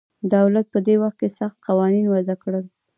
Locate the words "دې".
0.87-0.95